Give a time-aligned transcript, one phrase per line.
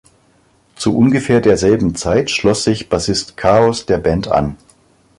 [0.77, 4.57] Zu ungefähr derselben Zeit schloss sich Bassist Chaos der Band an.